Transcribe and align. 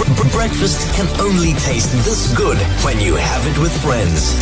Breakfast 0.00 0.94
can 0.94 1.20
only 1.20 1.52
taste 1.52 1.92
this 2.06 2.34
good 2.34 2.56
when 2.82 2.98
you 3.00 3.16
have 3.16 3.46
it 3.46 3.58
with 3.58 3.82
friends. 3.82 4.32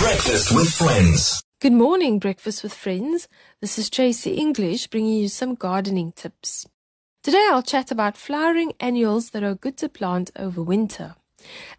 Breakfast 0.00 0.52
with 0.52 0.68
friends. 0.68 1.40
Good 1.60 1.72
morning, 1.72 2.18
Breakfast 2.18 2.64
with 2.64 2.74
Friends. 2.74 3.28
This 3.60 3.78
is 3.78 3.88
Tracy 3.88 4.32
English 4.32 4.88
bringing 4.88 5.14
you 5.14 5.28
some 5.28 5.54
gardening 5.54 6.10
tips. 6.10 6.66
Today 7.22 7.46
I'll 7.48 7.62
chat 7.62 7.92
about 7.92 8.16
flowering 8.16 8.72
annuals 8.80 9.30
that 9.30 9.44
are 9.44 9.54
good 9.54 9.76
to 9.78 9.88
plant 9.88 10.32
over 10.34 10.60
winter. 10.60 11.14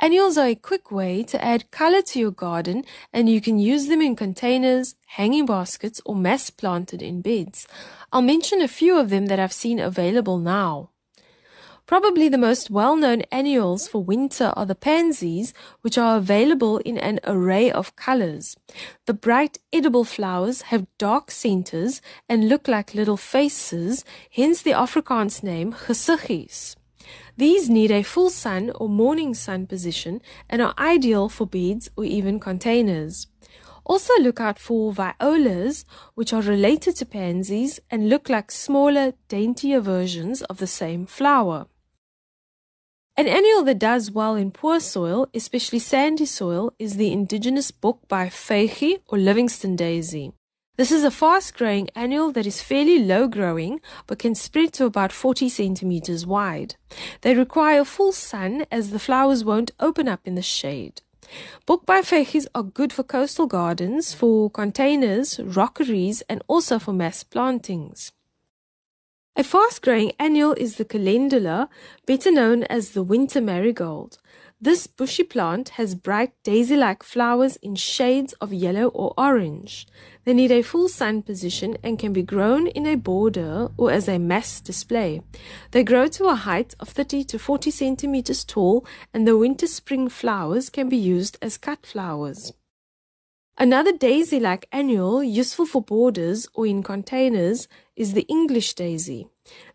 Annuals 0.00 0.36
are 0.36 0.48
a 0.48 0.56
quick 0.56 0.90
way 0.90 1.22
to 1.22 1.42
add 1.42 1.70
color 1.70 2.02
to 2.02 2.18
your 2.18 2.32
garden 2.32 2.84
and 3.12 3.28
you 3.28 3.40
can 3.40 3.60
use 3.60 3.86
them 3.86 4.02
in 4.02 4.16
containers, 4.16 4.96
hanging 5.06 5.46
baskets, 5.46 6.00
or 6.04 6.16
mass 6.16 6.50
planted 6.50 7.00
in 7.00 7.22
beds. 7.22 7.68
I'll 8.10 8.22
mention 8.22 8.60
a 8.60 8.66
few 8.66 8.98
of 8.98 9.08
them 9.08 9.26
that 9.26 9.38
I've 9.38 9.52
seen 9.52 9.78
available 9.78 10.38
now. 10.38 10.90
Probably 11.90 12.28
the 12.28 12.38
most 12.38 12.70
well-known 12.70 13.22
annuals 13.32 13.88
for 13.88 14.00
winter 14.00 14.52
are 14.56 14.64
the 14.64 14.76
pansies, 14.76 15.52
which 15.80 15.98
are 15.98 16.18
available 16.18 16.78
in 16.78 16.96
an 16.96 17.18
array 17.24 17.68
of 17.68 17.96
colors. 17.96 18.56
The 19.06 19.12
bright 19.12 19.58
edible 19.72 20.04
flowers 20.04 20.62
have 20.70 20.86
dark 20.98 21.32
centers 21.32 22.00
and 22.28 22.48
look 22.48 22.68
like 22.68 22.94
little 22.94 23.16
faces, 23.16 24.04
hence 24.30 24.62
the 24.62 24.70
Afrikaans 24.70 25.42
name 25.42 25.72
gesiggies. 25.72 26.76
These 27.36 27.68
need 27.68 27.90
a 27.90 28.04
full 28.04 28.30
sun 28.30 28.70
or 28.76 28.88
morning 28.88 29.34
sun 29.34 29.66
position 29.66 30.22
and 30.48 30.62
are 30.62 30.74
ideal 30.78 31.28
for 31.28 31.44
beds 31.44 31.90
or 31.96 32.04
even 32.04 32.38
containers. 32.38 33.26
Also 33.84 34.12
look 34.20 34.40
out 34.40 34.60
for 34.60 34.92
violas, 34.92 35.84
which 36.14 36.32
are 36.32 36.42
related 36.42 36.94
to 36.94 37.04
pansies 37.04 37.80
and 37.90 38.08
look 38.08 38.28
like 38.28 38.52
smaller, 38.52 39.14
daintier 39.26 39.80
versions 39.80 40.42
of 40.42 40.58
the 40.58 40.68
same 40.68 41.04
flower. 41.04 41.66
An 43.20 43.28
annual 43.28 43.64
that 43.64 43.78
does 43.78 44.10
well 44.10 44.34
in 44.34 44.50
poor 44.50 44.80
soil, 44.80 45.28
especially 45.34 45.78
sandy 45.78 46.24
soil, 46.24 46.72
is 46.78 46.96
the 46.96 47.12
indigenous 47.12 47.70
book 47.70 47.98
by 48.08 48.28
bokbaai 48.28 49.02
or 49.08 49.18
Livingstone 49.18 49.76
daisy. 49.76 50.32
This 50.78 50.90
is 50.90 51.04
a 51.04 51.10
fast 51.10 51.54
growing 51.54 51.90
annual 51.94 52.32
that 52.32 52.46
is 52.46 52.62
fairly 52.62 52.98
low 52.98 53.28
growing 53.28 53.82
but 54.06 54.18
can 54.18 54.34
spread 54.34 54.72
to 54.72 54.86
about 54.86 55.12
40 55.12 55.50
centimeters 55.50 56.24
wide. 56.24 56.76
They 57.20 57.34
require 57.34 57.84
full 57.84 58.12
sun 58.12 58.64
as 58.72 58.88
the 58.88 58.98
flowers 58.98 59.44
won't 59.44 59.72
open 59.78 60.08
up 60.08 60.20
in 60.24 60.34
the 60.34 60.40
shade. 60.40 61.02
Book 61.66 61.84
by 61.84 62.00
Bokbaai 62.00 62.46
are 62.54 62.62
good 62.62 62.90
for 62.90 63.02
coastal 63.02 63.46
gardens, 63.46 64.14
for 64.14 64.48
containers, 64.48 65.38
rockeries, 65.40 66.22
and 66.22 66.42
also 66.48 66.78
for 66.78 66.94
mass 66.94 67.22
plantings. 67.22 68.12
A 69.36 69.44
fast 69.44 69.80
growing 69.82 70.12
annual 70.18 70.54
is 70.54 70.76
the 70.76 70.84
calendula, 70.84 71.68
better 72.04 72.32
known 72.32 72.64
as 72.64 72.90
the 72.90 73.02
winter 73.04 73.40
marigold. 73.40 74.18
This 74.60 74.88
bushy 74.88 75.22
plant 75.22 75.70
has 75.70 75.94
bright 75.94 76.32
daisy 76.42 76.76
like 76.76 77.04
flowers 77.04 77.56
in 77.62 77.76
shades 77.76 78.32
of 78.34 78.52
yellow 78.52 78.88
or 78.88 79.14
orange. 79.16 79.86
They 80.24 80.34
need 80.34 80.50
a 80.50 80.62
full 80.62 80.88
sun 80.88 81.22
position 81.22 81.78
and 81.82 81.98
can 81.98 82.12
be 82.12 82.24
grown 82.24 82.66
in 82.66 82.86
a 82.86 82.96
border 82.96 83.68
or 83.78 83.92
as 83.92 84.08
a 84.08 84.18
mass 84.18 84.60
display. 84.60 85.22
They 85.70 85.84
grow 85.84 86.08
to 86.08 86.26
a 86.26 86.34
height 86.34 86.74
of 86.80 86.88
30 86.88 87.24
to 87.24 87.38
40 87.38 87.70
centimeters 87.70 88.44
tall, 88.44 88.84
and 89.14 89.28
the 89.28 89.38
winter 89.38 89.68
spring 89.68 90.08
flowers 90.08 90.68
can 90.68 90.88
be 90.88 90.98
used 90.98 91.38
as 91.40 91.56
cut 91.56 91.86
flowers. 91.86 92.52
Another 93.60 93.92
daisy 93.92 94.40
like 94.40 94.66
annual 94.72 95.22
useful 95.22 95.66
for 95.66 95.82
borders 95.82 96.48
or 96.54 96.66
in 96.66 96.82
containers 96.82 97.68
is 97.94 98.14
the 98.14 98.26
English 98.26 98.72
daisy. 98.72 99.28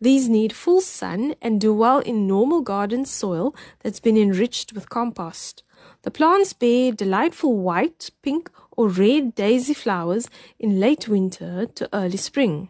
These 0.00 0.28
need 0.28 0.52
full 0.52 0.80
sun 0.80 1.34
and 1.42 1.60
do 1.60 1.74
well 1.74 1.98
in 1.98 2.28
normal 2.28 2.60
garden 2.60 3.04
soil 3.04 3.56
that's 3.80 3.98
been 3.98 4.16
enriched 4.16 4.72
with 4.72 4.88
compost. 4.88 5.64
The 6.02 6.12
plants 6.12 6.52
bear 6.52 6.92
delightful 6.92 7.58
white, 7.58 8.10
pink, 8.22 8.52
or 8.70 8.86
red 8.86 9.34
daisy 9.34 9.74
flowers 9.74 10.30
in 10.60 10.78
late 10.78 11.08
winter 11.08 11.66
to 11.66 11.88
early 11.92 12.18
spring. 12.18 12.68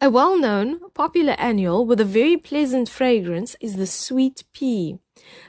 A 0.00 0.08
well 0.08 0.38
known, 0.38 0.78
popular 0.94 1.34
annual 1.38 1.84
with 1.84 2.00
a 2.00 2.04
very 2.04 2.36
pleasant 2.36 2.88
fragrance 2.88 3.56
is 3.60 3.74
the 3.74 3.86
sweet 3.86 4.44
pea. 4.52 5.00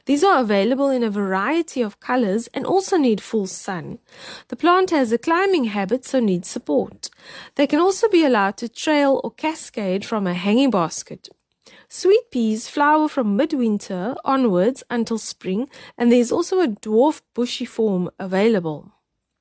These 0.06 0.24
are 0.24 0.40
available 0.40 0.90
in 0.90 1.04
a 1.04 1.12
variety 1.12 1.84
of 1.84 2.00
colors 2.00 2.48
and 2.48 2.66
also 2.66 2.98
need 2.98 3.22
full 3.22 3.46
sun. 3.46 4.00
The 4.48 4.56
plant 4.56 4.90
has 4.90 5.12
a 5.12 5.20
climbing 5.20 5.66
habit, 5.66 6.04
so 6.04 6.20
needs 6.20 6.50
support. 6.50 7.12
They 7.56 7.68
can 7.68 7.80
also 7.80 8.10
be 8.10 8.26
allowed 8.26 8.58
to 8.58 8.70
trail 8.70 9.22
or 9.24 9.30
cascade 9.30 10.04
from 10.04 10.26
a 10.26 10.34
hanging 10.34 10.72
basket. 10.72 11.30
Sweet 11.88 12.32
peas 12.32 12.68
flower 12.68 13.08
from 13.08 13.36
midwinter 13.36 14.16
onwards 14.26 14.84
until 14.90 15.20
spring, 15.20 15.70
and 15.96 16.12
there 16.12 16.20
is 16.20 16.32
also 16.32 16.60
a 16.60 16.68
dwarf 16.68 17.22
bushy 17.36 17.66
form 17.66 18.10
available. 18.18 18.94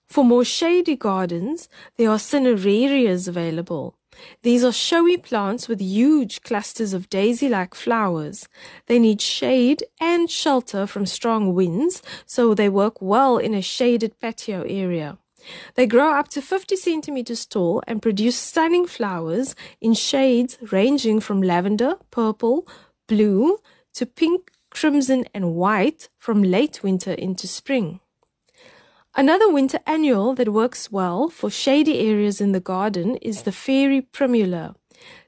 For 0.09 0.25
more 0.25 0.45
shady 0.45 0.97
gardens, 0.97 1.69
there 1.97 2.11
are 2.11 2.17
cinerarias 2.19 3.29
available. 3.29 3.95
These 4.43 4.65
are 4.65 4.73
showy 4.73 5.19
plants 5.19 5.69
with 5.69 5.81
huge 5.81 6.43
clusters 6.43 6.93
of 6.95 7.11
daisy 7.11 7.49
like 7.49 7.75
flowers. 7.75 8.49
They 8.87 8.99
need 8.99 9.21
shade 9.21 9.85
and 10.01 10.31
shelter 10.31 10.87
from 10.87 11.07
strong 11.07 11.55
winds, 11.55 12.03
so 12.25 12.55
they 12.55 12.69
work 12.69 13.01
well 13.03 13.37
in 13.37 13.55
a 13.55 13.63
shaded 13.63 14.19
patio 14.19 14.63
area. 14.63 15.19
They 15.75 15.87
grow 15.87 16.11
up 16.19 16.29
to 16.29 16.43
50 16.43 16.75
centimeters 16.77 17.47
tall 17.47 17.83
and 17.87 18.03
produce 18.03 18.37
stunning 18.37 18.87
flowers 18.87 19.55
in 19.81 19.95
shades 19.95 20.59
ranging 20.73 21.21
from 21.21 21.43
lavender, 21.43 21.97
purple, 22.11 22.67
blue 23.07 23.59
to 23.95 24.07
pink, 24.07 24.51
crimson, 24.71 25.27
and 25.35 25.55
white 25.55 26.09
from 26.19 26.43
late 26.43 26.83
winter 26.83 27.13
into 27.13 27.47
spring. 27.47 28.01
Another 29.19 29.51
winter 29.53 29.81
annual 29.85 30.33
that 30.35 30.53
works 30.53 30.93
well 30.93 31.29
for 31.29 31.51
shady 31.51 31.99
areas 31.99 32.41
in 32.41 32.53
the 32.53 32.61
garden 32.61 33.17
is 33.17 33.43
the 33.43 33.51
fairy 33.51 34.01
primula. 34.01 34.77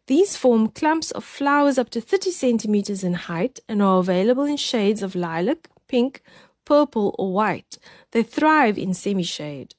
These 0.07 0.37
form 0.37 0.69
clumps 0.69 1.11
of 1.11 1.25
flowers 1.25 1.77
up 1.77 1.91
to 1.91 2.01
30 2.01 2.31
centimeters 2.31 3.03
in 3.03 3.15
height 3.15 3.59
and 3.69 3.83
are 3.83 3.99
available 3.99 4.45
in 4.45 4.59
shades 4.59 5.03
of 5.03 5.17
lilac, 5.17 5.69
pink, 5.89 6.23
purple, 6.65 7.17
or 7.19 7.33
white. 7.33 7.79
They 8.13 8.23
thrive 8.23 8.79
in 8.79 8.95
semi-shade. 8.95 9.75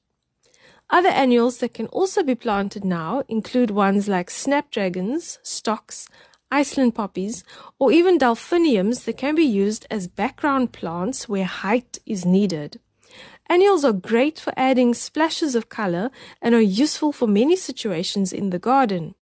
Other 0.90 1.08
annuals 1.08 1.56
that 1.60 1.72
can 1.72 1.86
also 1.86 2.22
be 2.22 2.34
planted 2.34 2.84
now 2.84 3.22
include 3.28 3.70
ones 3.70 4.08
like 4.08 4.28
snapdragons, 4.28 5.38
stocks, 5.42 6.06
Iceland 6.50 6.94
poppies, 6.94 7.44
or 7.78 7.90
even 7.92 8.18
delphiniums 8.18 9.04
that 9.04 9.16
can 9.16 9.34
be 9.34 9.44
used 9.44 9.86
as 9.90 10.06
background 10.06 10.72
plants 10.72 11.30
where 11.30 11.46
height 11.46 11.98
is 12.04 12.26
needed. 12.26 12.78
Annuals 13.48 13.84
are 13.84 13.92
great 13.92 14.38
for 14.38 14.52
adding 14.56 14.94
splashes 14.94 15.54
of 15.54 15.68
color 15.68 16.10
and 16.40 16.54
are 16.54 16.60
useful 16.60 17.12
for 17.12 17.26
many 17.26 17.56
situations 17.56 18.32
in 18.32 18.50
the 18.50 18.58
garden. 18.58 19.14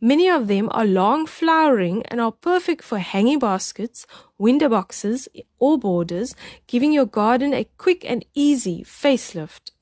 Many 0.00 0.28
of 0.28 0.46
them 0.46 0.68
are 0.70 0.84
long 0.84 1.26
flowering 1.26 2.04
and 2.06 2.20
are 2.20 2.30
perfect 2.30 2.84
for 2.84 2.98
hanging 2.98 3.40
baskets, 3.40 4.06
window 4.38 4.68
boxes, 4.68 5.28
or 5.58 5.76
borders, 5.76 6.36
giving 6.68 6.92
your 6.92 7.06
garden 7.06 7.52
a 7.52 7.68
quick 7.78 8.04
and 8.08 8.24
easy 8.34 8.84
facelift. 8.84 9.72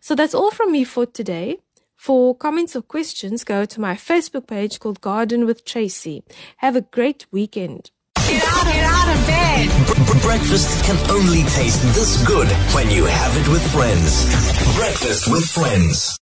So 0.00 0.16
that's 0.16 0.34
all 0.34 0.50
from 0.50 0.72
me 0.72 0.82
for 0.82 1.06
today. 1.06 1.58
For 1.96 2.34
comments 2.34 2.74
or 2.74 2.82
questions, 2.82 3.44
go 3.44 3.64
to 3.66 3.80
my 3.80 3.94
Facebook 3.94 4.48
page 4.48 4.80
called 4.80 5.00
Garden 5.00 5.46
with 5.46 5.64
Tracy. 5.64 6.24
Have 6.56 6.74
a 6.74 6.80
great 6.80 7.26
weekend. 7.30 7.90
Get 8.16 8.42
out, 8.42 8.64
get 8.64 8.84
out. 8.84 8.89
Breakfast 10.30 10.84
can 10.84 10.96
only 11.10 11.42
taste 11.42 11.82
this 11.92 12.24
good 12.24 12.46
when 12.72 12.88
you 12.88 13.04
have 13.04 13.36
it 13.36 13.48
with 13.48 13.68
friends. 13.72 14.26
Breakfast 14.76 15.26
with 15.26 15.44
friends. 15.44 16.20